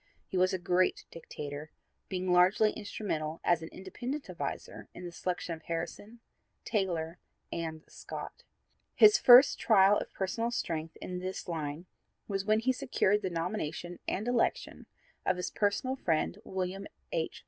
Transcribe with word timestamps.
He 0.25 0.35
was 0.35 0.51
a 0.51 0.57
great 0.57 1.05
dictator, 1.11 1.69
being 2.09 2.33
largely 2.33 2.71
instrumental 2.71 3.39
as 3.43 3.61
an 3.61 3.69
independent 3.69 4.27
advisor 4.29 4.87
in 4.95 5.05
the 5.05 5.11
selection 5.11 5.53
of 5.53 5.61
Harrison, 5.61 6.21
Taylor 6.65 7.19
and 7.51 7.83
Scott. 7.87 8.41
His 8.95 9.19
first 9.19 9.59
trial 9.59 9.99
of 9.99 10.11
personal 10.11 10.49
strength 10.49 10.97
in 10.99 11.19
this 11.19 11.47
line 11.47 11.85
was 12.27 12.45
when 12.45 12.61
he 12.61 12.71
secured 12.73 13.21
the 13.21 13.29
nomination 13.29 13.99
and 14.07 14.27
election 14.27 14.87
of 15.23 15.37
his 15.37 15.51
personal 15.51 15.95
friend, 15.97 16.39
William 16.43 16.87
H. 17.11 17.39